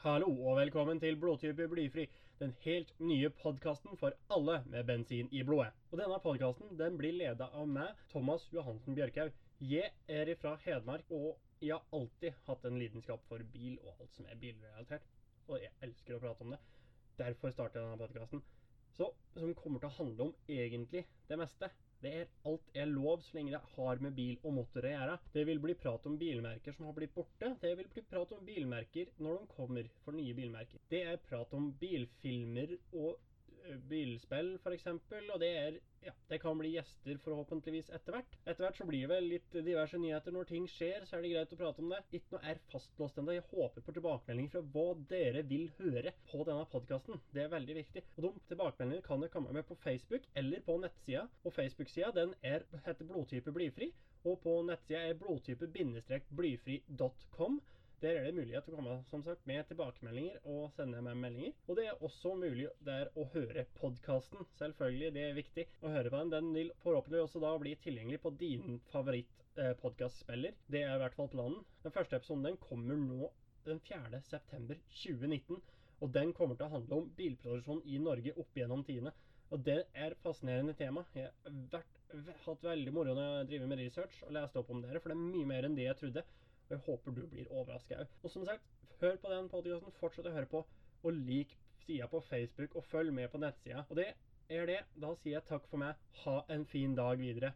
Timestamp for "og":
0.48-0.54, 5.90-6.00, 11.10-11.36, 13.82-14.00, 15.50-15.60, 24.40-24.54, 32.96-33.18, 35.20-35.38, 48.16-48.20, 51.44-51.50, 54.24-54.34, 60.48-60.70, 61.68-61.76, 76.00-76.16, 79.52-79.60, 84.24-84.38, 86.70-86.76, 88.22-88.30, 91.02-91.22, 92.76-92.84, 93.88-93.98